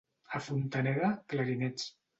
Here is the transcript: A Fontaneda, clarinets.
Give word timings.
A 0.39 0.41
Fontaneda, 0.45 1.13
clarinets. 1.35 1.91